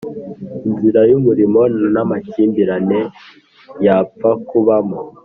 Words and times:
inzira 0.67 0.99
yumurimo 1.11 1.61
ntamakimbirane 1.91 2.99
yapfa 3.85 4.29
kubamo 4.47 4.99